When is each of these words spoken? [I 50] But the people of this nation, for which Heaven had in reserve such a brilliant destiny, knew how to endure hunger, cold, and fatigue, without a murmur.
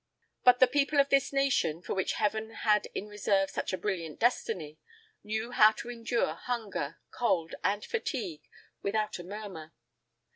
[I 0.41 0.41
50] 0.45 0.45
But 0.45 0.59
the 0.59 0.67
people 0.79 0.99
of 0.99 1.09
this 1.09 1.31
nation, 1.31 1.79
for 1.83 1.93
which 1.93 2.13
Heaven 2.13 2.49
had 2.49 2.87
in 2.95 3.05
reserve 3.07 3.51
such 3.51 3.71
a 3.71 3.77
brilliant 3.77 4.19
destiny, 4.19 4.79
knew 5.23 5.51
how 5.51 5.73
to 5.73 5.91
endure 5.91 6.33
hunger, 6.33 6.97
cold, 7.11 7.53
and 7.63 7.85
fatigue, 7.85 8.49
without 8.81 9.19
a 9.19 9.23
murmur. 9.23 9.73